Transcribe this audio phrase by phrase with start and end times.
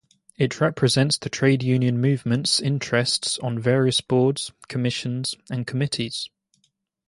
[0.35, 6.27] It represents the trade union movement's interests on various boards, commissions and committees.